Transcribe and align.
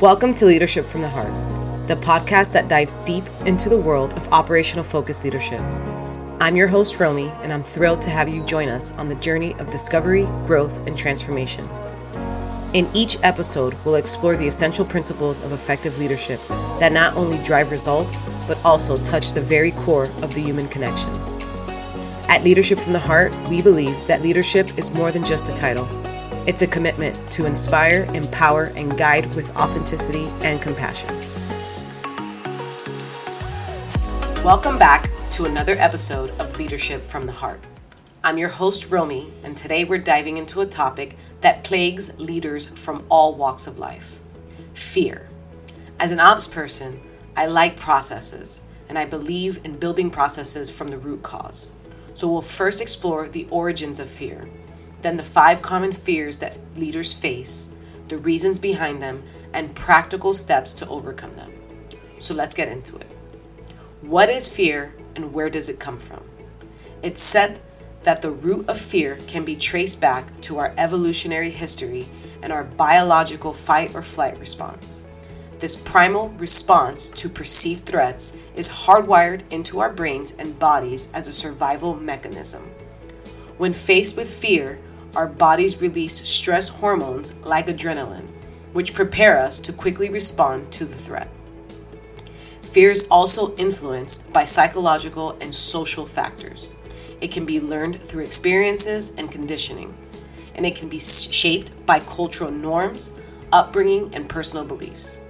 Welcome 0.00 0.32
to 0.34 0.46
Leadership 0.46 0.86
from 0.86 1.02
the 1.02 1.08
Heart, 1.08 1.88
the 1.88 1.96
podcast 1.96 2.52
that 2.52 2.68
dives 2.68 2.94
deep 3.04 3.24
into 3.46 3.68
the 3.68 3.76
world 3.76 4.14
of 4.14 4.28
operational 4.28 4.84
focused 4.84 5.24
leadership. 5.24 5.60
I'm 6.38 6.54
your 6.54 6.68
host, 6.68 6.98
Romie, 6.98 7.36
and 7.42 7.52
I'm 7.52 7.64
thrilled 7.64 8.00
to 8.02 8.10
have 8.10 8.28
you 8.28 8.44
join 8.44 8.68
us 8.68 8.92
on 8.92 9.08
the 9.08 9.16
journey 9.16 9.54
of 9.54 9.72
discovery, 9.72 10.26
growth, 10.46 10.86
and 10.86 10.96
transformation. 10.96 11.68
In 12.74 12.88
each 12.94 13.18
episode, 13.24 13.74
we'll 13.84 13.96
explore 13.96 14.36
the 14.36 14.46
essential 14.46 14.84
principles 14.84 15.42
of 15.42 15.50
effective 15.50 15.98
leadership 15.98 16.38
that 16.78 16.92
not 16.92 17.16
only 17.16 17.42
drive 17.42 17.72
results, 17.72 18.20
but 18.46 18.64
also 18.64 18.96
touch 18.98 19.32
the 19.32 19.40
very 19.40 19.72
core 19.72 20.12
of 20.22 20.32
the 20.32 20.40
human 20.40 20.68
connection. 20.68 21.10
At 22.28 22.44
Leadership 22.44 22.78
from 22.78 22.92
the 22.92 23.00
Heart, 23.00 23.36
we 23.48 23.62
believe 23.62 24.06
that 24.06 24.22
leadership 24.22 24.78
is 24.78 24.92
more 24.92 25.10
than 25.10 25.24
just 25.24 25.52
a 25.52 25.56
title. 25.56 25.88
It's 26.48 26.62
a 26.62 26.66
commitment 26.66 27.30
to 27.32 27.44
inspire, 27.44 28.08
empower, 28.14 28.72
and 28.74 28.96
guide 28.96 29.26
with 29.34 29.54
authenticity 29.54 30.28
and 30.42 30.62
compassion. 30.62 31.14
Welcome 34.42 34.78
back 34.78 35.10
to 35.32 35.44
another 35.44 35.76
episode 35.78 36.30
of 36.40 36.58
Leadership 36.58 37.02
from 37.02 37.24
the 37.24 37.34
Heart. 37.34 37.60
I'm 38.24 38.38
your 38.38 38.48
host, 38.48 38.88
Romie, 38.88 39.30
and 39.44 39.58
today 39.58 39.84
we're 39.84 39.98
diving 39.98 40.38
into 40.38 40.62
a 40.62 40.66
topic 40.66 41.18
that 41.42 41.64
plagues 41.64 42.18
leaders 42.18 42.64
from 42.64 43.04
all 43.10 43.34
walks 43.34 43.66
of 43.66 43.78
life 43.78 44.18
fear. 44.72 45.28
As 46.00 46.12
an 46.12 46.20
ops 46.20 46.46
person, 46.46 47.02
I 47.36 47.44
like 47.44 47.76
processes, 47.76 48.62
and 48.88 48.98
I 48.98 49.04
believe 49.04 49.60
in 49.64 49.78
building 49.78 50.10
processes 50.10 50.70
from 50.70 50.88
the 50.88 50.96
root 50.96 51.22
cause. 51.22 51.74
So 52.14 52.26
we'll 52.26 52.40
first 52.40 52.80
explore 52.80 53.28
the 53.28 53.46
origins 53.50 54.00
of 54.00 54.08
fear 54.08 54.48
then 55.02 55.16
the 55.16 55.22
five 55.22 55.62
common 55.62 55.92
fears 55.92 56.38
that 56.38 56.58
leaders 56.76 57.12
face, 57.12 57.68
the 58.08 58.18
reasons 58.18 58.58
behind 58.58 59.00
them, 59.00 59.22
and 59.52 59.74
practical 59.74 60.34
steps 60.34 60.72
to 60.74 60.88
overcome 60.88 61.32
them. 61.32 61.52
So 62.18 62.34
let's 62.34 62.54
get 62.54 62.68
into 62.68 62.96
it. 62.96 63.10
What 64.00 64.28
is 64.28 64.48
fear 64.48 64.94
and 65.14 65.32
where 65.32 65.50
does 65.50 65.68
it 65.68 65.80
come 65.80 65.98
from? 65.98 66.24
It's 67.02 67.22
said 67.22 67.60
that 68.02 68.22
the 68.22 68.30
root 68.30 68.68
of 68.68 68.80
fear 68.80 69.18
can 69.26 69.44
be 69.44 69.56
traced 69.56 70.00
back 70.00 70.40
to 70.42 70.58
our 70.58 70.74
evolutionary 70.76 71.50
history 71.50 72.06
and 72.42 72.52
our 72.52 72.64
biological 72.64 73.52
fight 73.52 73.94
or 73.94 74.02
flight 74.02 74.38
response. 74.38 75.04
This 75.58 75.74
primal 75.74 76.28
response 76.30 77.08
to 77.10 77.28
perceived 77.28 77.84
threats 77.84 78.36
is 78.54 78.68
hardwired 78.68 79.42
into 79.50 79.80
our 79.80 79.92
brains 79.92 80.32
and 80.38 80.58
bodies 80.58 81.10
as 81.12 81.26
a 81.26 81.32
survival 81.32 81.94
mechanism. 81.94 82.70
When 83.56 83.72
faced 83.72 84.16
with 84.16 84.32
fear, 84.32 84.78
our 85.18 85.26
bodies 85.26 85.80
release 85.80 86.26
stress 86.28 86.68
hormones 86.68 87.34
like 87.42 87.66
adrenaline, 87.66 88.28
which 88.72 88.94
prepare 88.94 89.36
us 89.36 89.58
to 89.58 89.72
quickly 89.72 90.08
respond 90.08 90.70
to 90.70 90.84
the 90.84 90.94
threat. 90.94 91.28
Fear 92.62 92.92
is 92.92 93.08
also 93.10 93.52
influenced 93.56 94.32
by 94.32 94.44
psychological 94.44 95.36
and 95.40 95.52
social 95.52 96.06
factors. 96.06 96.76
It 97.20 97.32
can 97.32 97.44
be 97.44 97.58
learned 97.58 98.00
through 98.00 98.22
experiences 98.22 99.12
and 99.18 99.28
conditioning, 99.28 99.92
and 100.54 100.64
it 100.64 100.76
can 100.76 100.88
be 100.88 101.00
shaped 101.00 101.84
by 101.84 101.98
cultural 101.98 102.52
norms, 102.52 103.18
upbringing, 103.52 104.14
and 104.14 104.28
personal 104.28 104.64
beliefs. 104.64 105.20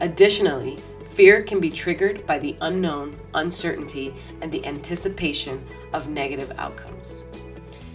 Additionally, 0.00 0.78
fear 1.08 1.42
can 1.42 1.58
be 1.58 1.70
triggered 1.70 2.24
by 2.26 2.38
the 2.38 2.56
unknown, 2.60 3.16
uncertainty, 3.34 4.14
and 4.40 4.52
the 4.52 4.64
anticipation 4.64 5.66
of 5.92 6.08
negative 6.08 6.52
outcomes. 6.58 7.24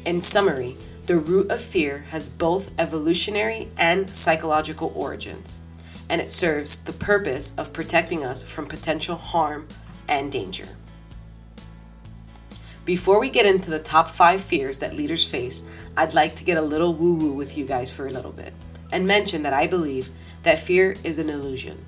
In 0.04 0.20
summary, 0.20 0.76
the 1.12 1.18
root 1.18 1.52
of 1.52 1.62
fear 1.62 2.06
has 2.12 2.30
both 2.30 2.72
evolutionary 2.80 3.68
and 3.76 4.16
psychological 4.16 4.94
origins, 4.96 5.62
and 6.08 6.22
it 6.22 6.32
serves 6.32 6.80
the 6.80 6.94
purpose 6.94 7.54
of 7.58 7.74
protecting 7.74 8.24
us 8.24 8.44
from 8.44 8.66
potential 8.66 9.18
harm 9.18 9.68
and 10.08 10.32
danger. 10.32 10.70
Before 12.86 13.20
we 13.20 13.30
get 13.30 13.46
into 13.46 13.70
the 13.70 13.78
top 13.78 14.08
five 14.08 14.40
fears 14.40 14.78
that 14.78 14.94
leaders 14.94 15.26
face, 15.26 15.64
I'd 15.98 16.14
like 16.14 16.34
to 16.36 16.46
get 16.46 16.56
a 16.56 16.62
little 16.62 16.94
woo 16.94 17.16
woo 17.16 17.34
with 17.34 17.58
you 17.58 17.66
guys 17.66 17.92
for 17.92 18.08
a 18.08 18.12
little 18.12 18.32
bit 18.32 18.54
and 18.94 19.06
mention 19.06 19.42
that 19.42 19.52
I 19.52 19.68
believe 19.68 20.10
that 20.44 20.60
fear 20.60 20.96
is 21.04 21.20
an 21.20 21.30
illusion, 21.30 21.84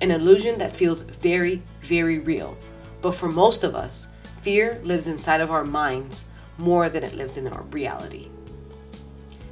an 0.00 0.12
illusion 0.12 0.56
that 0.58 0.70
feels 0.70 1.02
very, 1.02 1.64
very 1.80 2.20
real. 2.20 2.56
But 3.02 3.16
for 3.16 3.28
most 3.28 3.64
of 3.64 3.74
us, 3.74 4.06
fear 4.36 4.80
lives 4.84 5.08
inside 5.08 5.40
of 5.40 5.50
our 5.50 5.64
minds 5.64 6.26
more 6.58 6.88
than 6.88 7.02
it 7.02 7.16
lives 7.16 7.36
in 7.36 7.48
our 7.48 7.62
reality. 7.62 8.28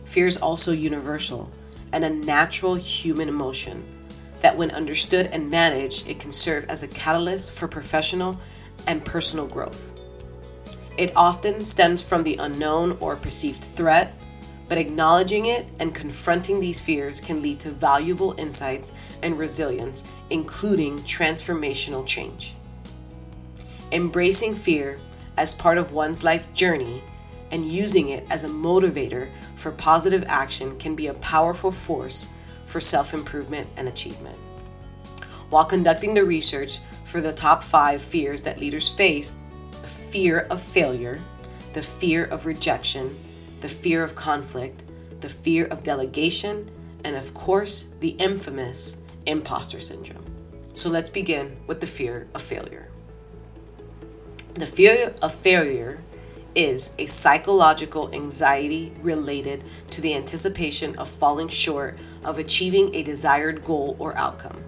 Fear 0.06 0.26
is 0.26 0.36
also 0.38 0.72
universal 0.72 1.50
and 1.92 2.04
a 2.04 2.10
natural 2.10 2.74
human 2.74 3.28
emotion 3.28 3.84
that, 4.40 4.56
when 4.56 4.70
understood 4.70 5.26
and 5.26 5.50
managed, 5.50 6.08
it 6.08 6.20
can 6.20 6.32
serve 6.32 6.64
as 6.66 6.82
a 6.82 6.88
catalyst 6.88 7.52
for 7.52 7.68
professional 7.68 8.40
and 8.86 9.04
personal 9.04 9.46
growth. 9.46 9.92
It 10.96 11.12
often 11.16 11.64
stems 11.64 12.02
from 12.02 12.22
the 12.22 12.36
unknown 12.36 12.96
or 13.00 13.16
perceived 13.16 13.64
threat, 13.64 14.18
but 14.68 14.78
acknowledging 14.78 15.46
it 15.46 15.66
and 15.80 15.94
confronting 15.94 16.58
these 16.58 16.80
fears 16.80 17.20
can 17.20 17.42
lead 17.42 17.60
to 17.60 17.70
valuable 17.70 18.34
insights 18.38 18.94
and 19.22 19.38
resilience, 19.38 20.04
including 20.30 20.98
transformational 21.00 22.06
change. 22.06 22.56
Embracing 23.92 24.54
fear 24.54 24.98
as 25.36 25.54
part 25.54 25.78
of 25.78 25.92
one's 25.92 26.24
life 26.24 26.52
journey 26.52 27.02
and 27.50 27.70
using 27.70 28.08
it 28.08 28.24
as 28.30 28.44
a 28.44 28.48
motivator 28.48 29.30
for 29.54 29.70
positive 29.70 30.24
action 30.26 30.78
can 30.78 30.94
be 30.94 31.06
a 31.06 31.14
powerful 31.14 31.70
force 31.70 32.30
for 32.66 32.80
self 32.80 33.14
improvement 33.14 33.68
and 33.76 33.88
achievement. 33.88 34.38
While 35.50 35.64
conducting 35.64 36.14
the 36.14 36.24
research 36.24 36.80
for 37.04 37.20
the 37.20 37.32
top 37.32 37.62
five 37.62 38.02
fears 38.02 38.42
that 38.42 38.58
leaders 38.58 38.88
face 38.88 39.36
the 39.80 39.86
fear 39.86 40.40
of 40.50 40.60
failure, 40.60 41.20
the 41.72 41.82
fear 41.82 42.24
of 42.24 42.46
rejection, 42.46 43.16
the 43.60 43.68
fear 43.68 44.02
of 44.02 44.14
conflict, 44.14 44.84
the 45.20 45.28
fear 45.28 45.66
of 45.66 45.82
delegation, 45.82 46.70
and 47.04 47.14
of 47.14 47.32
course, 47.34 47.92
the 48.00 48.10
infamous 48.10 48.98
imposter 49.26 49.80
syndrome. 49.80 50.24
So 50.72 50.90
let's 50.90 51.10
begin 51.10 51.56
with 51.66 51.80
the 51.80 51.86
fear 51.86 52.26
of 52.34 52.42
failure. 52.42 52.90
The 54.54 54.66
fear 54.66 55.14
of 55.22 55.34
failure 55.34 56.00
is 56.56 56.90
a 56.98 57.06
psychological 57.06 58.12
anxiety 58.14 58.92
related 59.02 59.62
to 59.88 60.00
the 60.00 60.14
anticipation 60.14 60.96
of 60.96 61.08
falling 61.08 61.48
short 61.48 61.98
of 62.24 62.38
achieving 62.38 62.92
a 62.94 63.02
desired 63.02 63.62
goal 63.62 63.94
or 63.98 64.16
outcome. 64.16 64.58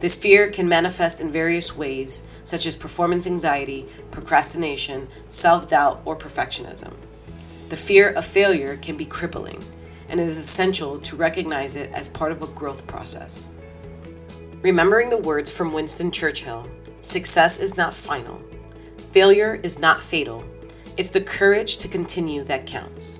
This 0.00 0.16
fear 0.16 0.50
can 0.50 0.68
manifest 0.68 1.20
in 1.20 1.30
various 1.30 1.76
ways, 1.76 2.26
such 2.42 2.66
as 2.66 2.74
performance 2.74 3.28
anxiety, 3.28 3.88
procrastination, 4.10 5.06
self 5.28 5.68
doubt, 5.68 6.02
or 6.04 6.16
perfectionism. 6.16 6.92
The 7.68 7.76
fear 7.76 8.10
of 8.10 8.26
failure 8.26 8.76
can 8.76 8.96
be 8.96 9.06
crippling, 9.06 9.62
and 10.08 10.18
it 10.18 10.26
is 10.26 10.38
essential 10.38 10.98
to 10.98 11.16
recognize 11.16 11.76
it 11.76 11.92
as 11.92 12.08
part 12.08 12.32
of 12.32 12.42
a 12.42 12.48
growth 12.48 12.84
process. 12.88 13.48
Remembering 14.60 15.10
the 15.10 15.18
words 15.18 15.50
from 15.50 15.72
Winston 15.72 16.10
Churchill 16.10 16.68
success 17.00 17.60
is 17.60 17.76
not 17.76 17.94
final, 17.94 18.42
failure 19.12 19.60
is 19.62 19.78
not 19.78 20.02
fatal, 20.02 20.44
it's 20.96 21.10
the 21.10 21.20
courage 21.20 21.78
to 21.78 21.88
continue 21.88 22.44
that 22.44 22.66
counts. 22.66 23.18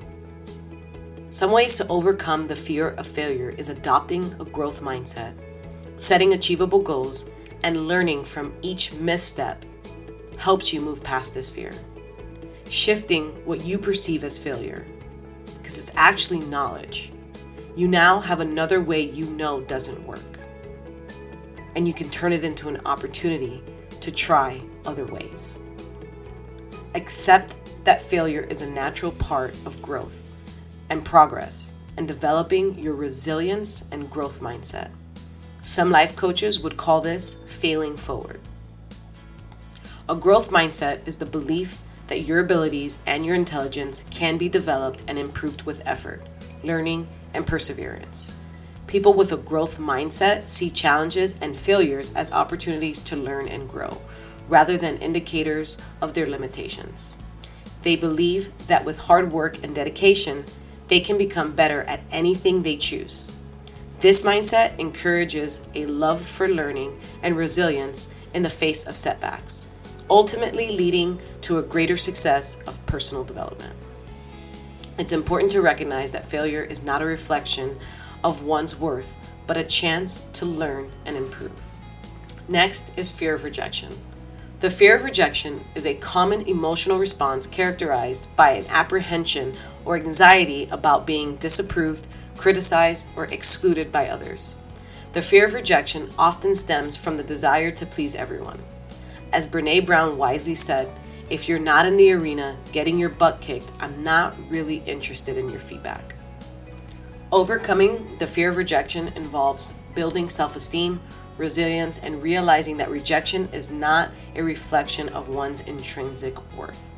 Some 1.31 1.50
ways 1.50 1.78
to 1.78 1.88
overcome 1.88 2.47
the 2.47 2.56
fear 2.56 2.91
of 2.91 3.06
failure 3.06 3.50
is 3.50 3.71
adopting 3.71 4.34
a 4.38 4.44
growth 4.44 4.83
mindset, 4.83 5.34
setting 5.97 6.34
achievable 6.34 6.81
goals, 6.81 7.25
and 7.62 7.88
learning 7.88 8.25
from 8.25 8.53
each 8.61 8.93
misstep 8.94 9.65
helps 10.37 10.72
you 10.72 10.81
move 10.81 11.03
past 11.03 11.34
this 11.34 11.49
fear. 11.49 11.72
Shifting 12.69 13.28
what 13.47 13.65
you 13.65 13.78
perceive 13.78 14.25
as 14.25 14.38
failure, 14.38 14.84
because 15.56 15.78
it's 15.78 15.93
actually 15.94 16.41
knowledge. 16.41 17.12
You 17.75 17.88
now 17.88 18.21
have 18.21 18.41
another 18.41 18.82
way 18.82 19.00
you 19.00 19.25
know 19.27 19.62
doesn't 19.62 20.06
work. 20.06 20.38
And 21.75 21.88
you 21.88 21.94
can 21.94 22.11
turn 22.11 22.35
it 22.35 22.44
into 22.44 22.69
an 22.69 22.82
opportunity 22.85 23.62
to 24.00 24.11
try 24.11 24.61
other 24.85 25.06
ways. 25.06 25.58
Accept 26.94 27.56
that 27.84 28.02
failure 28.02 28.43
is 28.43 28.61
a 28.61 28.70
natural 28.70 29.12
part 29.12 29.55
of 29.67 29.82
growth 29.82 30.23
and 30.88 31.05
progress 31.05 31.73
and 31.96 32.06
developing 32.08 32.79
your 32.79 32.94
resilience 32.94 33.84
and 33.90 34.11
growth 34.11 34.40
mindset. 34.40 34.90
Some 35.61 35.90
life 35.90 36.17
coaches 36.17 36.61
would 36.61 36.76
call 36.76 37.00
this 37.00 37.34
failing 37.46 37.96
forward. 37.96 38.40
A 40.08 40.14
growth 40.14 40.50
mindset 40.50 41.06
is 41.06 41.17
the 41.17 41.26
belief 41.26 41.81
that 42.08 42.23
your 42.23 42.40
abilities 42.40 42.99
and 43.06 43.25
your 43.25 43.34
intelligence 43.34 44.05
can 44.11 44.37
be 44.37 44.49
developed 44.49 45.02
and 45.06 45.19
improved 45.19 45.62
with 45.62 45.82
effort, 45.87 46.23
learning, 46.62 47.08
and 47.32 47.46
perseverance. 47.46 48.32
People 48.87 49.14
with 49.14 49.32
a 49.32 49.37
growth 49.37 49.79
mindset 49.79 50.49
see 50.49 50.69
challenges 50.69 51.37
and 51.40 51.56
failures 51.56 52.12
as 52.14 52.32
opportunities 52.32 53.00
to 53.00 53.17
learn 53.17 53.49
and 53.49 53.69
grow, 53.69 54.02
rather 54.49 54.76
than 54.76 54.99
indicators 54.99 55.79
of 56.02 56.12
their 56.12 56.26
limitations. 56.26 57.17
They 57.82 57.96
believe 57.96 58.50
that 58.67 58.84
with 58.84 58.99
hard 58.99 59.32
work 59.32 59.62
and 59.62 59.75
dedication, 59.75 60.44
they 60.88 61.00
can 61.00 61.19
become 61.19 61.55
better 61.55 61.82
at 61.82 62.02
anything 62.11 62.62
they 62.62 62.76
choose. 62.76 63.31
This 64.00 64.23
mindset 64.23 64.79
encourages 64.79 65.67
a 65.75 65.87
love 65.87 66.20
for 66.20 66.49
learning 66.49 67.00
and 67.23 67.37
resilience 67.37 68.12
in 68.34 68.43
the 68.43 68.50
face 68.50 68.87
of 68.87 68.96
setbacks, 68.96 69.69
ultimately 70.11 70.76
leading 70.76 71.20
to 71.43 71.58
a 71.58 71.62
greater 71.62 71.96
success 71.96 72.61
of 72.67 72.84
personal 72.87 73.25
development. 73.25 73.75
It's 74.99 75.12
important 75.12 75.50
to 75.52 75.62
recognize 75.62 76.12
that 76.12 76.29
failure 76.29 76.62
is 76.62 76.82
not 76.82 77.00
a 77.02 77.06
reflection 77.06 77.79
of 78.23 78.43
one's 78.43 78.79
worth, 78.79 79.14
but 79.46 79.56
a 79.56 79.64
chance 79.64 80.25
to 80.34 80.46
learn 80.46 80.90
and 81.06 81.17
improve. 81.17 81.58
Next 82.49 82.96
is 82.99 83.11
fear 83.11 83.34
of 83.34 83.44
rejection. 83.44 83.93
The 84.62 84.70
fear 84.70 84.94
of 84.94 85.03
rejection 85.03 85.64
is 85.75 85.87
a 85.87 85.94
common 85.94 86.43
emotional 86.43 87.00
response 87.00 87.49
characterized 87.49 88.29
by 88.37 88.53
an 88.53 88.67
apprehension 88.69 89.55
or 89.85 89.97
anxiety 89.97 90.69
about 90.70 91.05
being 91.05 91.35
disapproved, 91.35 92.06
criticized, 92.37 93.09
or 93.17 93.25
excluded 93.25 93.91
by 93.91 94.06
others. 94.06 94.55
The 95.14 95.20
fear 95.20 95.47
of 95.47 95.55
rejection 95.55 96.11
often 96.17 96.55
stems 96.55 96.97
from 96.97 97.17
the 97.17 97.25
desire 97.25 97.73
to 97.73 97.85
please 97.85 98.14
everyone. 98.14 98.62
As 99.32 99.49
Brene 99.49 99.85
Brown 99.85 100.17
wisely 100.17 100.55
said, 100.55 100.88
if 101.29 101.49
you're 101.49 101.58
not 101.58 101.85
in 101.85 101.97
the 101.97 102.12
arena 102.12 102.56
getting 102.70 103.00
your 103.00 103.11
butt 103.11 103.41
kicked, 103.41 103.73
I'm 103.81 104.05
not 104.05 104.37
really 104.49 104.76
interested 104.87 105.37
in 105.37 105.49
your 105.49 105.58
feedback. 105.58 106.15
Overcoming 107.32 108.17
the 108.19 108.29
fear 108.29 108.50
of 108.50 108.56
rejection 108.56 109.08
involves 109.17 109.73
building 109.97 110.29
self 110.29 110.55
esteem, 110.55 111.00
resilience, 111.43 111.99
and 111.99 112.23
realizing 112.23 112.77
that 112.77 112.89
rejection 112.89 113.49
is 113.53 113.71
not 113.71 114.12
a 114.37 114.43
reflection 114.43 115.09
of 115.09 115.29
one's 115.29 115.59
intrinsic 115.61 116.37
worth. 116.56 116.89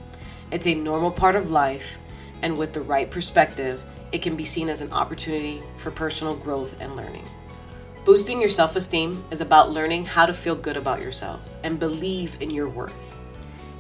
It's 0.51 0.67
a 0.67 0.75
normal 0.75 1.11
part 1.11 1.35
of 1.35 1.51
life, 1.51 1.99
and 2.43 2.59
with 2.59 2.75
the 2.75 2.83
right 2.83 3.11
perspective, 3.11 3.83
it 4.13 4.21
can 4.21 4.37
be 4.37 4.45
seen 4.45 4.69
as 4.69 4.83
an 4.83 4.93
opportunity 4.93 5.63
for 5.77 5.91
personal 5.91 6.37
growth 6.37 6.79
and 6.79 6.95
learning. 6.95 7.25
Boosting 8.05 8.39
your 8.39 8.51
self 8.51 8.77
esteem 8.77 9.25
is 9.31 9.41
about 9.41 9.71
learning 9.71 10.05
how 10.05 10.27
to 10.27 10.35
feel 10.35 10.55
good 10.55 10.77
about 10.77 11.01
yourself 11.01 11.41
and 11.65 11.81
believe 11.81 12.37
in 12.43 12.51
your 12.51 12.69
worth. 12.69 13.17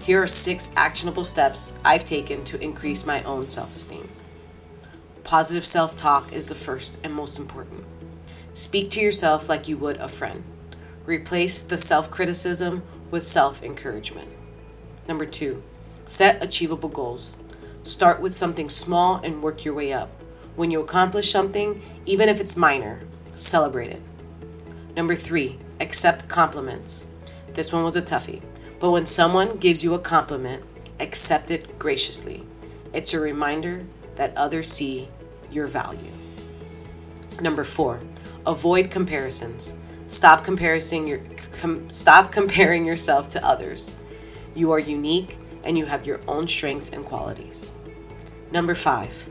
Here 0.01 0.23
are 0.23 0.27
six 0.27 0.71
actionable 0.77 1.27
steps 1.27 1.79
I've 1.85 2.07
taken 2.07 2.43
to 2.47 2.61
increase 2.61 3.05
my 3.05 3.23
own 3.25 3.49
self 3.49 3.77
esteem. 3.77 4.09
Positive 5.25 5.67
self 5.67 5.95
talk 5.95 6.33
is 6.33 6.49
the 6.49 6.55
first 6.55 6.97
and 7.05 7.13
most 7.13 7.39
important. 7.39 7.85
Speak 8.55 8.89
to 8.91 9.01
yourself 9.01 9.49
like 9.49 9.69
you 9.69 9.77
would 9.77 9.99
a 9.99 10.09
friend. 10.09 10.43
Replace 11.07 11.63
the 11.63 11.77
self 11.77 12.11
criticism 12.11 12.83
with 13.11 13.27
self 13.27 13.63
encouragement. 13.63 14.29
Number 15.07 15.27
two, 15.27 15.63
set 16.07 16.43
achievable 16.43 16.89
goals. 16.89 17.37
Start 17.83 18.21
with 18.21 18.35
something 18.35 18.71
small 18.71 19.17
and 19.17 19.43
work 19.43 19.65
your 19.65 19.75
way 19.75 19.93
up. 19.93 20.11
When 20.57 20.71
you 20.71 20.81
accomplish 20.81 21.31
something, 21.31 21.83
even 22.07 22.31
if 22.31 22.41
it's 22.41 22.57
minor, 22.57 23.03
celebrate 23.35 23.91
it. 23.91 24.01
Number 24.97 25.15
three, 25.15 25.59
accept 25.81 26.29
compliments. 26.29 27.07
This 27.53 27.73
one 27.73 27.85
was 27.85 27.97
a 27.97 28.03
toughie, 28.03 28.43
but 28.81 28.91
when 28.91 29.05
someone 29.05 29.59
gives 29.59 29.85
you 29.85 29.93
a 29.93 29.99
compliment, 29.99 30.63
accept 31.01 31.51
it 31.51 31.79
graciously. 31.79 32.47
It's 32.95 33.13
a 33.13 33.21
reminder 33.21 33.85
that 34.17 34.35
others 34.37 34.71
see 34.71 35.09
your 35.51 35.67
value. 35.67 36.13
Number 37.41 37.65
four, 37.65 38.01
avoid 38.47 38.91
comparisons. 38.91 39.77
Stop 40.07 40.45
comparing 40.45 41.07
your 41.07 41.21
com, 41.61 41.89
stop 41.91 42.31
comparing 42.31 42.85
yourself 42.85 43.29
to 43.31 43.45
others. 43.45 43.99
You 44.55 44.71
are 44.73 44.79
unique 44.79 45.39
and 45.65 45.79
you 45.79 45.87
have 45.87 46.07
your 46.07 46.21
own 46.29 46.47
strengths 46.47 46.91
and 46.91 47.05
qualities. 47.05 47.73
Number 48.53 48.75
5. 48.75 49.29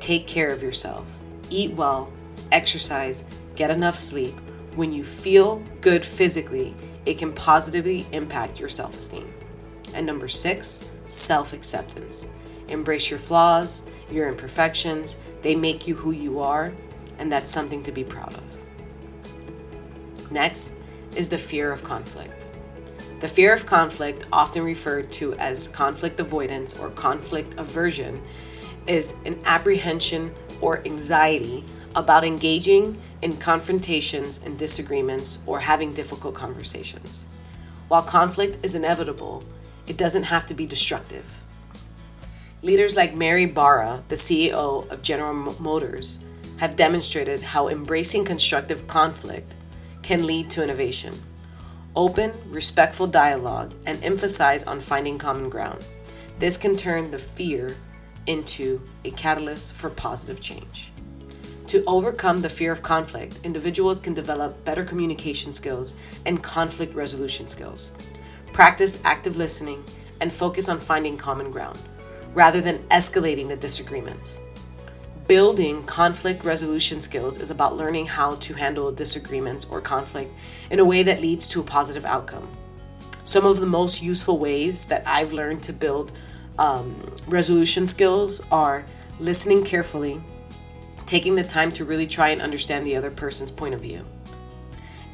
Take 0.00 0.26
care 0.26 0.50
of 0.50 0.62
yourself. 0.62 1.20
Eat 1.48 1.72
well, 1.74 2.12
exercise, 2.50 3.24
get 3.54 3.70
enough 3.70 3.96
sleep. 3.96 4.34
When 4.74 4.92
you 4.92 5.04
feel 5.04 5.62
good 5.80 6.04
physically, 6.04 6.74
it 7.06 7.18
can 7.18 7.32
positively 7.32 8.06
impact 8.12 8.60
your 8.60 8.68
self 8.68 8.96
esteem. 8.96 9.32
And 9.94 10.06
number 10.06 10.28
six, 10.28 10.88
self 11.08 11.52
acceptance. 11.52 12.28
Embrace 12.68 13.10
your 13.10 13.18
flaws, 13.18 13.86
your 14.10 14.28
imperfections. 14.28 15.18
They 15.42 15.56
make 15.56 15.86
you 15.86 15.96
who 15.96 16.12
you 16.12 16.40
are, 16.40 16.72
and 17.18 17.32
that's 17.32 17.50
something 17.50 17.82
to 17.84 17.92
be 17.92 18.04
proud 18.04 18.34
of. 18.34 18.59
Next 20.30 20.78
is 21.16 21.28
the 21.28 21.38
fear 21.38 21.72
of 21.72 21.82
conflict. 21.82 22.46
The 23.20 23.28
fear 23.28 23.52
of 23.52 23.66
conflict, 23.66 24.26
often 24.32 24.62
referred 24.62 25.10
to 25.12 25.34
as 25.34 25.68
conflict 25.68 26.20
avoidance 26.20 26.78
or 26.78 26.88
conflict 26.90 27.58
aversion, 27.58 28.22
is 28.86 29.16
an 29.24 29.40
apprehension 29.44 30.32
or 30.60 30.86
anxiety 30.86 31.64
about 31.96 32.24
engaging 32.24 33.00
in 33.22 33.36
confrontations 33.36 34.40
and 34.44 34.56
disagreements 34.56 35.40
or 35.46 35.60
having 35.60 35.92
difficult 35.92 36.34
conversations. 36.34 37.26
While 37.88 38.02
conflict 38.02 38.64
is 38.64 38.74
inevitable, 38.74 39.44
it 39.86 39.96
doesn't 39.96 40.22
have 40.24 40.46
to 40.46 40.54
be 40.54 40.64
destructive. 40.64 41.44
Leaders 42.62 42.94
like 42.94 43.16
Mary 43.16 43.46
Barra, 43.46 44.04
the 44.08 44.14
CEO 44.14 44.88
of 44.90 45.02
General 45.02 45.34
Motors, 45.60 46.24
have 46.58 46.76
demonstrated 46.76 47.42
how 47.42 47.68
embracing 47.68 48.24
constructive 48.24 48.86
conflict 48.86 49.54
can 50.02 50.26
lead 50.26 50.50
to 50.50 50.62
innovation. 50.62 51.14
Open, 51.96 52.32
respectful 52.46 53.06
dialogue 53.06 53.74
and 53.86 54.02
emphasize 54.04 54.64
on 54.64 54.80
finding 54.80 55.18
common 55.18 55.48
ground. 55.48 55.84
This 56.38 56.56
can 56.56 56.76
turn 56.76 57.10
the 57.10 57.18
fear 57.18 57.76
into 58.26 58.80
a 59.04 59.10
catalyst 59.10 59.74
for 59.74 59.90
positive 59.90 60.40
change. 60.40 60.92
To 61.68 61.84
overcome 61.86 62.38
the 62.38 62.48
fear 62.48 62.72
of 62.72 62.82
conflict, 62.82 63.38
individuals 63.44 64.00
can 64.00 64.14
develop 64.14 64.64
better 64.64 64.84
communication 64.84 65.52
skills 65.52 65.94
and 66.26 66.42
conflict 66.42 66.94
resolution 66.94 67.46
skills. 67.46 67.92
Practice 68.52 69.00
active 69.04 69.36
listening 69.36 69.84
and 70.20 70.32
focus 70.32 70.68
on 70.68 70.80
finding 70.80 71.16
common 71.16 71.50
ground 71.50 71.78
rather 72.34 72.60
than 72.60 72.78
escalating 72.88 73.48
the 73.48 73.56
disagreements. 73.56 74.38
Building 75.30 75.84
conflict 75.84 76.44
resolution 76.44 77.00
skills 77.00 77.38
is 77.38 77.52
about 77.52 77.76
learning 77.76 78.06
how 78.06 78.34
to 78.34 78.54
handle 78.54 78.90
disagreements 78.90 79.64
or 79.64 79.80
conflict 79.80 80.34
in 80.72 80.80
a 80.80 80.84
way 80.84 81.04
that 81.04 81.20
leads 81.20 81.46
to 81.50 81.60
a 81.60 81.62
positive 81.62 82.04
outcome. 82.04 82.48
Some 83.22 83.46
of 83.46 83.60
the 83.60 83.66
most 83.66 84.02
useful 84.02 84.38
ways 84.38 84.88
that 84.88 85.04
I've 85.06 85.32
learned 85.32 85.62
to 85.62 85.72
build 85.72 86.10
um, 86.58 87.14
resolution 87.28 87.86
skills 87.86 88.40
are 88.50 88.84
listening 89.20 89.62
carefully, 89.62 90.20
taking 91.06 91.36
the 91.36 91.44
time 91.44 91.70
to 91.74 91.84
really 91.84 92.08
try 92.08 92.30
and 92.30 92.42
understand 92.42 92.84
the 92.84 92.96
other 92.96 93.12
person's 93.12 93.52
point 93.52 93.74
of 93.74 93.80
view. 93.80 94.04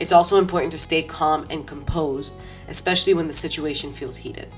It's 0.01 0.13
also 0.13 0.39
important 0.39 0.73
to 0.73 0.79
stay 0.79 1.03
calm 1.03 1.47
and 1.51 1.67
composed, 1.67 2.41
especially 2.69 3.13
when 3.13 3.27
the 3.27 3.35
situation 3.35 3.93
feels 3.93 4.17
heated. 4.17 4.51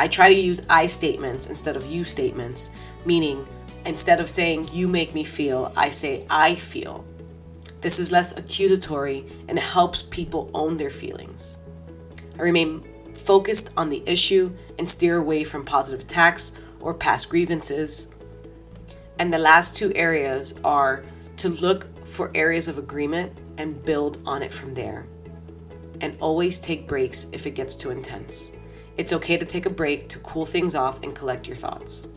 I 0.00 0.08
try 0.08 0.28
to 0.28 0.34
use 0.34 0.66
I 0.68 0.88
statements 0.88 1.46
instead 1.46 1.76
of 1.76 1.86
you 1.86 2.04
statements, 2.04 2.72
meaning 3.04 3.46
Instead 3.84 4.20
of 4.20 4.30
saying, 4.30 4.68
you 4.72 4.86
make 4.86 5.14
me 5.14 5.24
feel, 5.24 5.72
I 5.76 5.90
say, 5.90 6.26
I 6.30 6.54
feel. 6.54 7.04
This 7.80 7.98
is 7.98 8.12
less 8.12 8.36
accusatory 8.36 9.26
and 9.48 9.58
helps 9.58 10.02
people 10.02 10.50
own 10.54 10.76
their 10.76 10.90
feelings. 10.90 11.58
I 12.38 12.42
remain 12.42 12.84
focused 13.12 13.72
on 13.76 13.88
the 13.88 14.02
issue 14.06 14.54
and 14.78 14.88
steer 14.88 15.16
away 15.16 15.44
from 15.44 15.64
positive 15.64 16.00
attacks 16.00 16.52
or 16.80 16.94
past 16.94 17.28
grievances. 17.28 18.08
And 19.18 19.32
the 19.32 19.38
last 19.38 19.74
two 19.76 19.92
areas 19.94 20.54
are 20.64 21.04
to 21.38 21.48
look 21.48 21.88
for 22.06 22.30
areas 22.34 22.68
of 22.68 22.78
agreement 22.78 23.36
and 23.58 23.84
build 23.84 24.20
on 24.26 24.42
it 24.42 24.52
from 24.52 24.74
there. 24.74 25.06
And 26.00 26.16
always 26.20 26.58
take 26.58 26.88
breaks 26.88 27.26
if 27.32 27.46
it 27.46 27.52
gets 27.52 27.74
too 27.76 27.90
intense. 27.90 28.52
It's 28.96 29.12
okay 29.12 29.36
to 29.36 29.46
take 29.46 29.66
a 29.66 29.70
break 29.70 30.08
to 30.10 30.18
cool 30.20 30.46
things 30.46 30.74
off 30.74 31.02
and 31.02 31.14
collect 31.14 31.46
your 31.46 31.56
thoughts. 31.56 32.08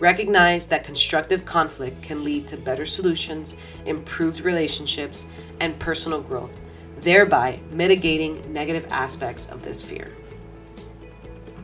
Recognize 0.00 0.68
that 0.68 0.82
constructive 0.82 1.44
conflict 1.44 2.02
can 2.02 2.24
lead 2.24 2.48
to 2.48 2.56
better 2.56 2.86
solutions, 2.86 3.54
improved 3.84 4.40
relationships, 4.40 5.26
and 5.60 5.78
personal 5.78 6.22
growth, 6.22 6.58
thereby 6.96 7.60
mitigating 7.70 8.50
negative 8.50 8.86
aspects 8.90 9.46
of 9.46 9.62
this 9.62 9.84
fear. 9.84 10.16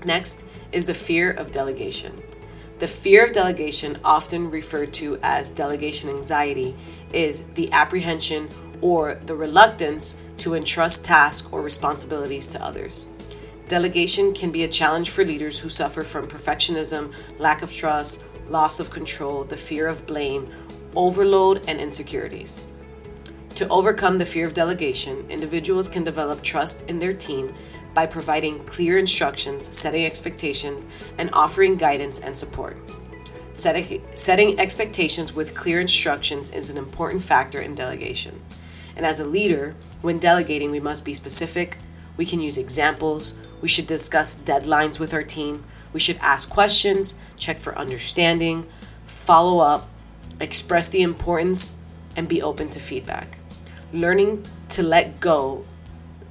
Next 0.05 0.45
is 0.71 0.85
the 0.85 0.95
fear 0.95 1.31
of 1.31 1.51
delegation. 1.51 2.23
The 2.79 2.87
fear 2.87 3.25
of 3.25 3.33
delegation, 3.33 3.99
often 4.05 4.51
referred 4.51 4.93
to 4.95 5.19
as 5.23 5.51
delegation 5.51 6.11
anxiety, 6.11 6.77
is 7.15 7.43
the 7.55 7.73
apprehension 7.73 8.51
or 8.83 9.15
the 9.15 9.35
reluctance 9.35 10.21
to 10.39 10.53
entrust 10.53 11.07
tasks 11.07 11.49
or 11.51 11.63
responsibilities 11.63 12.49
to 12.49 12.63
others. 12.63 13.09
Delegation 13.69 14.33
can 14.33 14.53
be 14.53 14.63
a 14.63 14.69
challenge 14.69 15.11
for 15.11 15.25
leaders 15.25 15.59
who 15.59 15.69
suffer 15.69 16.05
from 16.05 16.29
perfectionism, 16.29 17.13
lack 17.39 17.63
of 17.63 17.73
trust, 17.73 18.25
loss 18.49 18.79
of 18.79 18.91
control, 18.91 19.43
the 19.43 19.57
fear 19.57 19.89
of 19.89 20.07
blame, 20.07 20.49
overload, 20.95 21.65
and 21.67 21.81
insecurities. 21.81 22.63
To 23.57 23.67
overcome 23.69 24.19
the 24.19 24.27
fear 24.27 24.47
of 24.47 24.55
delegation, 24.55 25.29
individuals 25.31 25.89
can 25.89 26.05
develop 26.05 26.43
trust 26.43 26.89
in 26.89 27.01
their 27.01 27.13
team 27.13 27.55
by 27.93 28.07
providing 28.07 28.65
clear 28.67 28.99
instructions, 28.99 29.75
setting 29.75 30.05
expectations, 30.05 30.87
and 31.19 31.29
offering 31.33 31.77
guidance 31.77 32.21
and 32.21 32.39
support. 32.39 32.77
Setting 33.53 34.61
expectations 34.61 35.33
with 35.33 35.55
clear 35.55 35.81
instructions 35.81 36.51
is 36.51 36.71
an 36.71 36.77
important 36.77 37.23
factor 37.23 37.59
in 37.59 37.75
delegation. 37.75 38.41
And 38.95 39.05
as 39.05 39.19
a 39.19 39.27
leader, 39.27 39.75
when 40.03 40.19
delegating, 40.19 40.71
we 40.71 40.79
must 40.79 41.05
be 41.05 41.15
specific. 41.15 41.79
We 42.17 42.27
can 42.27 42.41
use 42.41 42.57
examples. 42.57 43.35
We 43.61 43.69
should 43.69 43.87
discuss 43.87 44.39
deadlines 44.39 44.99
with 44.99 45.13
our 45.13 45.23
team. 45.23 45.65
We 45.93 46.01
should 46.01 46.19
ask 46.21 46.49
questions, 46.49 47.15
check 47.37 47.59
for 47.59 47.77
understanding, 47.79 48.67
follow 49.07 49.61
up, 49.61 49.89
express 50.41 50.89
the 50.89 51.03
importance, 51.03 51.77
and 52.17 52.29
be 52.29 52.43
open 52.43 52.69
to 52.71 52.81
feedback. 52.81 53.39
Learning 53.93 54.45
to 54.71 54.83
let 54.83 55.21
go 55.21 55.65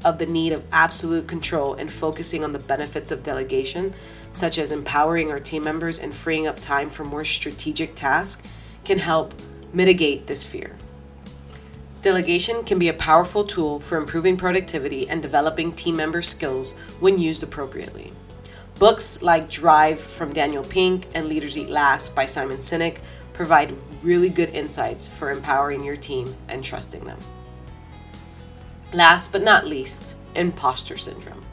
of 0.03 0.19
the 0.19 0.25
need 0.25 0.51
of 0.51 0.65
absolute 0.71 1.27
control 1.27 1.73
and 1.73 1.91
focusing 1.91 2.43
on 2.43 2.53
the 2.53 2.59
benefits 2.59 3.11
of 3.11 3.23
delegation, 3.23 3.93
such 4.31 4.59
as 4.59 4.69
empowering 4.69 5.31
our 5.31 5.39
team 5.39 5.63
members 5.63 5.97
and 5.97 6.13
freeing 6.13 6.45
up 6.45 6.59
time 6.59 6.89
for 6.89 7.03
more 7.03 7.25
strategic 7.25 7.95
tasks, 7.95 8.43
can 8.83 8.99
help 8.99 9.33
mitigate 9.73 10.27
this 10.27 10.45
fear. 10.45 10.75
Delegation 12.05 12.63
can 12.63 12.77
be 12.77 12.87
a 12.87 12.93
powerful 12.93 13.43
tool 13.43 13.79
for 13.79 13.97
improving 13.97 14.37
productivity 14.37 15.09
and 15.09 15.23
developing 15.23 15.73
team 15.73 15.95
member 15.95 16.21
skills 16.21 16.77
when 16.99 17.17
used 17.17 17.41
appropriately. 17.41 18.13
Books 18.77 19.23
like 19.23 19.49
Drive 19.49 19.99
from 19.99 20.31
Daniel 20.31 20.63
Pink 20.63 21.07
and 21.15 21.27
Leaders 21.27 21.57
Eat 21.57 21.67
Last 21.67 22.15
by 22.15 22.27
Simon 22.27 22.57
Sinek 22.57 22.99
provide 23.33 23.75
really 24.03 24.29
good 24.29 24.49
insights 24.49 25.07
for 25.07 25.31
empowering 25.31 25.83
your 25.83 25.95
team 25.95 26.35
and 26.47 26.63
trusting 26.63 27.05
them. 27.05 27.17
Last 28.93 29.31
but 29.31 29.41
not 29.41 29.65
least, 29.65 30.15
imposter 30.35 30.97
syndrome. 30.97 31.43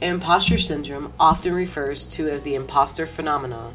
Imposter 0.00 0.56
syndrome, 0.56 1.12
often 1.20 1.52
refers 1.52 2.06
to 2.06 2.26
as 2.30 2.42
the 2.42 2.54
imposter 2.54 3.04
phenomenon, 3.04 3.74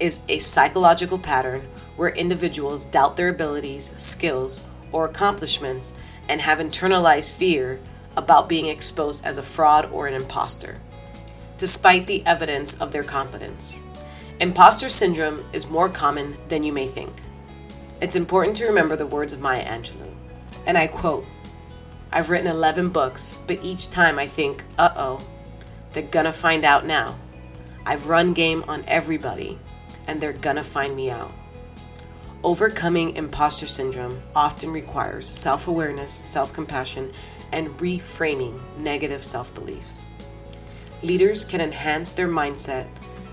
is 0.00 0.20
a 0.30 0.38
psychological 0.38 1.18
pattern 1.18 1.68
where 1.96 2.08
individuals 2.08 2.86
doubt 2.86 3.18
their 3.18 3.28
abilities, 3.28 3.92
skills, 3.96 4.64
or 4.92 5.04
accomplishments 5.04 5.96
and 6.28 6.40
have 6.40 6.58
internalized 6.58 7.36
fear 7.36 7.80
about 8.16 8.48
being 8.48 8.66
exposed 8.66 9.24
as 9.24 9.38
a 9.38 9.42
fraud 9.42 9.90
or 9.92 10.06
an 10.06 10.14
imposter, 10.14 10.80
despite 11.58 12.06
the 12.06 12.24
evidence 12.26 12.80
of 12.80 12.92
their 12.92 13.04
competence. 13.04 13.82
Imposter 14.40 14.88
syndrome 14.88 15.44
is 15.52 15.68
more 15.68 15.88
common 15.88 16.36
than 16.48 16.62
you 16.62 16.72
may 16.72 16.86
think. 16.86 17.12
It's 18.00 18.16
important 18.16 18.56
to 18.58 18.66
remember 18.66 18.96
the 18.96 19.06
words 19.06 19.32
of 19.32 19.40
Maya 19.40 19.64
Angelou, 19.64 20.12
and 20.66 20.76
I 20.76 20.86
quote 20.86 21.24
I've 22.12 22.30
written 22.30 22.46
11 22.46 22.90
books, 22.90 23.40
but 23.46 23.62
each 23.62 23.90
time 23.90 24.18
I 24.18 24.26
think, 24.26 24.64
uh 24.78 24.90
oh, 24.96 25.26
they're 25.92 26.02
gonna 26.02 26.32
find 26.32 26.64
out 26.64 26.86
now. 26.86 27.18
I've 27.84 28.08
run 28.08 28.32
game 28.32 28.64
on 28.68 28.84
everybody, 28.86 29.58
and 30.06 30.20
they're 30.20 30.32
gonna 30.32 30.62
find 30.62 30.94
me 30.94 31.10
out. 31.10 31.32
Overcoming 32.46 33.16
imposter 33.16 33.66
syndrome 33.66 34.22
often 34.32 34.70
requires 34.70 35.28
self 35.28 35.66
awareness, 35.66 36.12
self 36.12 36.52
compassion, 36.52 37.12
and 37.50 37.76
reframing 37.78 38.60
negative 38.78 39.24
self 39.24 39.52
beliefs. 39.52 40.04
Leaders 41.02 41.42
can 41.42 41.60
enhance 41.60 42.12
their 42.12 42.28
mindset 42.28 42.86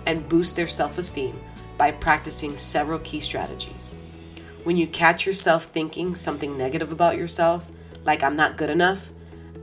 and 0.08 0.28
boost 0.28 0.56
their 0.56 0.68
self 0.68 0.98
esteem 0.98 1.40
by 1.78 1.92
practicing 1.92 2.58
several 2.58 2.98
key 2.98 3.20
strategies. 3.20 3.96
When 4.64 4.78
you 4.78 4.88
catch 4.88 5.28
yourself 5.28 5.66
thinking 5.66 6.16
something 6.16 6.58
negative 6.58 6.92
about 6.92 7.16
yourself, 7.16 7.70
like 8.06 8.24
I'm 8.24 8.36
not 8.36 8.58
good 8.58 8.72
enough, 8.72 9.12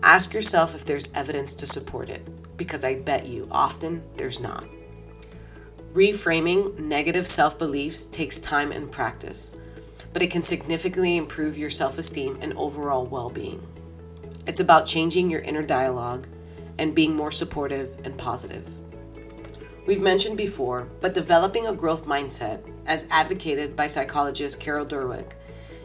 ask 0.05 0.33
yourself 0.33 0.77
if 0.77 0.85
there's 0.85 1.13
evidence 1.13 1.57
to 1.57 1.67
support 1.67 2.09
it, 2.09 2.57
because 2.57 2.85
I 2.85 3.01
bet 3.01 3.27
you 3.27 3.49
often 3.51 4.05
there's 4.17 4.39
not. 4.39 4.65
Reframing 5.93 6.79
negative 6.79 7.27
self 7.27 7.59
beliefs 7.59 8.05
takes 8.05 8.39
time 8.39 8.71
and 8.71 8.93
practice, 8.93 9.57
but 10.13 10.23
it 10.23 10.31
can 10.31 10.45
significantly 10.45 11.17
improve 11.17 11.59
your 11.59 11.69
self 11.69 11.99
esteem 11.99 12.39
and 12.41 12.53
overall 12.53 13.07
well 13.07 13.29
being. 13.29 13.67
It's 14.47 14.61
about 14.61 14.87
changing 14.87 15.31
your 15.31 15.41
inner 15.41 15.65
dialogue 15.65 16.29
and 16.79 16.95
being 16.95 17.17
more 17.17 17.33
supportive 17.33 17.99
and 18.05 18.17
positive. 18.17 18.69
We've 19.85 20.01
mentioned 20.01 20.37
before, 20.37 20.89
but 21.01 21.13
developing 21.13 21.67
a 21.67 21.75
growth 21.75 22.07
mindset, 22.07 22.63
as 22.87 23.07
advocated 23.11 23.75
by 23.75 23.89
psychologist 23.89 24.61
Carol 24.61 24.87
Dweck, 24.87 25.33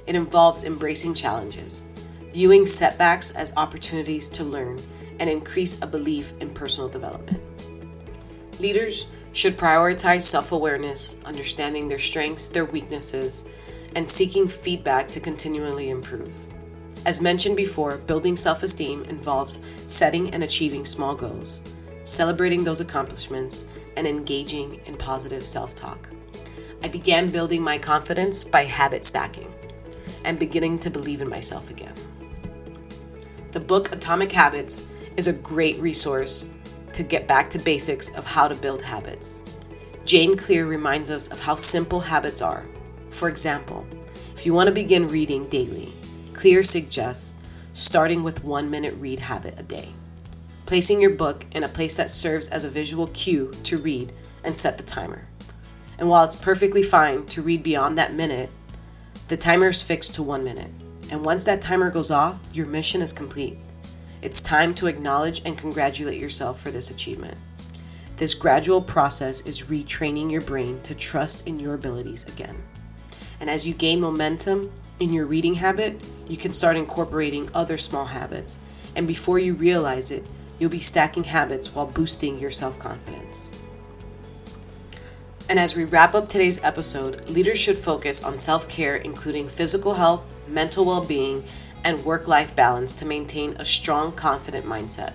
it 0.06 0.16
involves 0.16 0.66
embracing 0.66 1.16
challenges, 1.16 1.84
viewing 2.32 2.68
setbacks 2.68 3.32
as 3.32 3.54
opportunities 3.58 4.30
to 4.30 4.44
learn 4.44 4.80
and 5.20 5.32
increase 5.32 5.82
a 5.82 5.88
belief 5.88 6.32
in 6.42 6.52
personal 6.52 6.90
development. 6.90 7.42
Leaders 8.60 9.08
should 9.36 9.58
prioritize 9.58 10.22
self 10.22 10.54
awareness, 10.54 11.18
understanding 11.26 11.90
their 11.90 12.00
strengths, 12.00 12.48
their 12.48 12.64
weaknesses, 12.64 13.46
and 13.94 14.08
seeking 14.08 14.48
feedback 14.48 15.10
to 15.10 15.20
continually 15.20 15.90
improve. 15.90 16.34
As 17.06 17.22
mentioned 17.22 17.58
before, 17.58 17.98
building 17.98 18.38
self 18.38 18.64
esteem 18.64 19.04
involves 19.04 19.60
setting 19.88 20.34
and 20.34 20.42
achieving 20.42 20.86
small 20.86 21.14
goals, 21.16 21.62
celebrating 22.06 22.64
those 22.64 22.80
accomplishments, 22.80 23.66
and 23.98 24.08
engaging 24.08 24.80
in 24.86 24.96
positive 24.96 25.46
self 25.46 25.76
talk. 25.76 26.10
I 26.82 26.88
began 26.88 27.30
building 27.30 27.62
my 27.62 27.78
confidence 27.78 28.46
by 28.46 28.64
habit 28.64 29.06
stacking 29.06 29.54
and 30.24 30.40
beginning 30.40 30.80
to 30.80 30.90
believe 30.90 31.22
in 31.22 31.30
myself 31.30 31.70
again. 31.70 31.94
The 33.52 33.60
book 33.60 33.92
Atomic 33.92 34.32
Habits 34.32 34.86
is 35.18 35.28
a 35.28 35.34
great 35.34 35.78
resource 35.80 36.52
to 36.96 37.04
get 37.04 37.28
back 37.28 37.50
to 37.52 37.60
basics 37.60 38.16
of 38.16 38.26
how 38.26 38.48
to 38.48 38.56
build 38.56 38.82
habits. 38.82 39.42
James 40.06 40.42
Clear 40.42 40.68
reminds 40.68 41.10
us 41.10 41.32
of 41.32 41.40
how 41.40 41.56
simple 41.56 42.00
habits 42.00 42.42
are. 42.42 42.66
For 43.10 43.28
example, 43.28 43.86
if 44.34 44.46
you 44.46 44.54
want 44.54 44.68
to 44.68 44.74
begin 44.74 45.08
reading 45.08 45.48
daily, 45.48 45.94
Clear 46.34 46.64
suggests 46.64 47.38
starting 47.74 48.24
with 48.24 48.44
one 48.44 48.70
minute 48.70 48.94
read 48.96 49.20
habit 49.20 49.56
a 49.58 49.64
day, 49.64 49.94
placing 50.66 51.02
your 51.02 51.12
book 51.12 51.46
in 51.52 51.64
a 51.64 51.70
place 51.70 51.96
that 51.98 52.10
serves 52.10 52.50
as 52.50 52.64
a 52.64 52.70
visual 52.70 53.08
cue 53.08 53.52
to 53.64 53.78
read 53.78 54.14
and 54.44 54.58
set 54.58 54.78
the 54.78 54.84
timer. 54.84 55.28
And 55.98 56.10
while 56.10 56.24
it's 56.24 56.36
perfectly 56.36 56.84
fine 56.84 57.26
to 57.28 57.42
read 57.42 57.64
beyond 57.64 57.98
that 57.98 58.14
minute, 58.14 58.50
the 59.28 59.38
timer 59.38 59.70
is 59.70 59.82
fixed 59.82 60.16
to 60.16 60.24
one 60.24 60.44
minute. 60.44 60.72
And 61.10 61.26
once 61.26 61.44
that 61.46 61.62
timer 61.62 61.90
goes 61.90 62.12
off, 62.12 62.42
your 62.54 62.68
mission 62.68 63.02
is 63.02 63.12
complete. 63.12 63.58
It's 64.26 64.42
time 64.42 64.74
to 64.76 64.88
acknowledge 64.88 65.44
and 65.46 65.56
congratulate 65.56 66.20
yourself 66.20 66.60
for 66.60 66.72
this 66.72 66.90
achievement. 66.90 67.38
This 68.18 68.34
gradual 68.34 68.82
process 68.82 69.46
is 69.46 69.66
retraining 69.66 70.32
your 70.32 70.42
brain 70.42 70.82
to 70.82 70.96
trust 70.96 71.48
in 71.48 71.60
your 71.60 71.76
abilities 71.76 72.28
again. 72.28 72.64
And 73.40 73.52
as 73.52 73.68
you 73.68 73.76
gain 73.76 74.02
momentum 74.02 74.72
in 75.00 75.14
your 75.14 75.28
reading 75.28 75.54
habit, 75.54 76.02
you 76.28 76.38
can 76.38 76.54
start 76.54 76.76
incorporating 76.76 77.52
other 77.54 77.78
small 77.78 78.06
habits. 78.06 78.58
And 78.96 79.08
before 79.08 79.38
you 79.38 79.54
realize 79.54 80.10
it, 80.10 80.26
you'll 80.58 80.72
be 80.72 80.80
stacking 80.80 81.26
habits 81.26 81.76
while 81.76 81.86
boosting 81.86 82.40
your 82.40 82.50
self 82.50 82.80
confidence. 82.80 83.52
And 85.48 85.60
as 85.60 85.76
we 85.76 85.84
wrap 85.84 86.16
up 86.16 86.28
today's 86.28 86.64
episode, 86.64 87.30
leaders 87.30 87.60
should 87.60 87.78
focus 87.78 88.24
on 88.24 88.40
self 88.40 88.68
care, 88.68 88.96
including 88.96 89.50
physical 89.50 89.94
health, 89.94 90.26
mental 90.48 90.84
well 90.84 91.06
being, 91.06 91.44
and 91.86 92.04
work 92.04 92.28
life 92.28 92.56
balance 92.56 92.92
to 92.94 93.06
maintain 93.06 93.56
a 93.60 93.64
strong, 93.64 94.12
confident 94.12 94.66
mindset. 94.66 95.14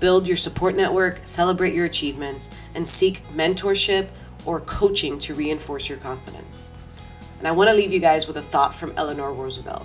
Build 0.00 0.26
your 0.26 0.36
support 0.36 0.74
network, 0.74 1.20
celebrate 1.24 1.74
your 1.74 1.84
achievements, 1.84 2.50
and 2.74 2.88
seek 2.88 3.22
mentorship 3.28 4.08
or 4.46 4.60
coaching 4.60 5.18
to 5.20 5.34
reinforce 5.34 5.88
your 5.88 5.98
confidence. 5.98 6.70
And 7.38 7.46
I 7.46 7.52
want 7.52 7.68
to 7.68 7.76
leave 7.76 7.92
you 7.92 8.00
guys 8.00 8.26
with 8.26 8.38
a 8.38 8.42
thought 8.42 8.74
from 8.74 8.94
Eleanor 8.96 9.32
Roosevelt. 9.32 9.84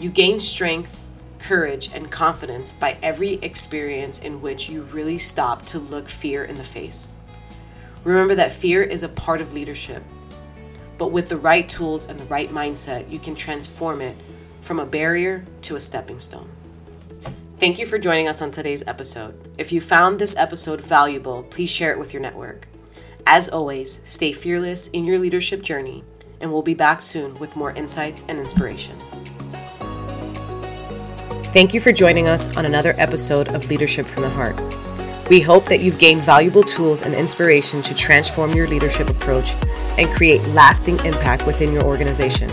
You 0.00 0.08
gain 0.08 0.40
strength, 0.40 1.06
courage, 1.38 1.90
and 1.94 2.10
confidence 2.10 2.72
by 2.72 2.96
every 3.02 3.34
experience 3.34 4.20
in 4.20 4.40
which 4.40 4.70
you 4.70 4.82
really 4.84 5.18
stop 5.18 5.66
to 5.66 5.78
look 5.78 6.08
fear 6.08 6.44
in 6.44 6.56
the 6.56 6.64
face. 6.64 7.14
Remember 8.04 8.34
that 8.36 8.52
fear 8.52 8.82
is 8.82 9.02
a 9.02 9.08
part 9.08 9.42
of 9.42 9.52
leadership, 9.52 10.02
but 10.96 11.12
with 11.12 11.28
the 11.28 11.36
right 11.36 11.68
tools 11.68 12.08
and 12.08 12.18
the 12.18 12.24
right 12.24 12.50
mindset, 12.50 13.10
you 13.10 13.18
can 13.18 13.34
transform 13.34 14.00
it 14.00 14.16
from 14.60 14.78
a 14.78 14.86
barrier 14.86 15.44
to 15.62 15.76
a 15.76 15.80
stepping 15.80 16.20
stone. 16.20 16.48
Thank 17.58 17.78
you 17.78 17.86
for 17.86 17.98
joining 17.98 18.28
us 18.28 18.40
on 18.40 18.50
today's 18.50 18.86
episode. 18.86 19.34
If 19.58 19.72
you 19.72 19.80
found 19.80 20.18
this 20.18 20.36
episode 20.36 20.80
valuable, 20.80 21.42
please 21.44 21.70
share 21.70 21.92
it 21.92 21.98
with 21.98 22.12
your 22.12 22.22
network. 22.22 22.68
As 23.26 23.48
always, 23.48 24.00
stay 24.04 24.32
fearless 24.32 24.88
in 24.88 25.04
your 25.04 25.18
leadership 25.18 25.62
journey, 25.62 26.04
and 26.40 26.52
we'll 26.52 26.62
be 26.62 26.74
back 26.74 27.02
soon 27.02 27.34
with 27.34 27.56
more 27.56 27.72
insights 27.72 28.24
and 28.28 28.38
inspiration. 28.38 28.96
Thank 31.52 31.74
you 31.74 31.80
for 31.80 31.92
joining 31.92 32.28
us 32.28 32.56
on 32.56 32.64
another 32.64 32.94
episode 32.96 33.48
of 33.48 33.68
Leadership 33.68 34.06
from 34.06 34.22
the 34.22 34.30
Heart. 34.30 34.56
We 35.28 35.40
hope 35.40 35.66
that 35.66 35.80
you've 35.80 35.98
gained 35.98 36.22
valuable 36.22 36.62
tools 36.62 37.02
and 37.02 37.12
inspiration 37.12 37.82
to 37.82 37.94
transform 37.94 38.52
your 38.52 38.68
leadership 38.68 39.10
approach 39.10 39.52
and 39.98 40.08
create 40.10 40.42
lasting 40.48 41.04
impact 41.04 41.46
within 41.46 41.72
your 41.72 41.84
organization. 41.84 42.48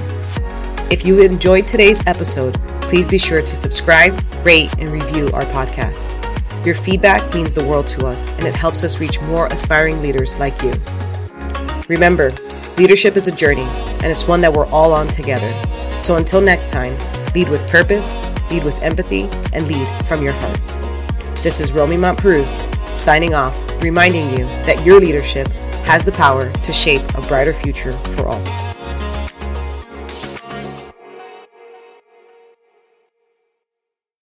If 0.91 1.03
you 1.03 1.19
enjoyed 1.21 1.65
today's 1.65 2.05
episode, 2.05 2.61
please 2.81 3.07
be 3.07 3.17
sure 3.17 3.41
to 3.41 3.55
subscribe, 3.55 4.13
rate, 4.45 4.71
and 4.77 4.91
review 4.91 5.27
our 5.33 5.41
podcast. 5.45 6.13
Your 6.63 6.75
feedback 6.75 7.33
means 7.33 7.55
the 7.55 7.65
world 7.65 7.87
to 7.87 8.05
us 8.05 8.33
and 8.33 8.43
it 8.43 8.55
helps 8.55 8.83
us 8.83 8.99
reach 8.99 9.19
more 9.21 9.47
aspiring 9.47 10.03
leaders 10.03 10.37
like 10.37 10.61
you. 10.61 10.71
Remember, 11.89 12.29
leadership 12.77 13.17
is 13.17 13.27
a 13.27 13.31
journey, 13.31 13.65
and 14.03 14.05
it's 14.05 14.27
one 14.27 14.41
that 14.41 14.53
we're 14.53 14.67
all 14.67 14.93
on 14.93 15.07
together. 15.07 15.51
So 15.99 16.17
until 16.17 16.39
next 16.39 16.69
time, 16.69 16.95
lead 17.33 17.49
with 17.49 17.67
purpose, 17.67 18.21
lead 18.51 18.63
with 18.63 18.79
empathy, 18.83 19.23
and 19.53 19.67
lead 19.67 19.87
from 20.05 20.21
your 20.21 20.33
heart. 20.33 20.61
This 21.37 21.59
is 21.59 21.71
Romie 21.71 21.97
Montperuz 21.97 22.71
signing 22.93 23.33
off, 23.33 23.59
reminding 23.81 24.29
you 24.37 24.45
that 24.65 24.85
your 24.85 24.99
leadership 24.99 25.47
has 25.87 26.05
the 26.05 26.11
power 26.11 26.51
to 26.51 26.71
shape 26.71 27.01
a 27.15 27.21
brighter 27.21 27.53
future 27.53 27.91
for 27.91 28.27
all. 28.27 28.64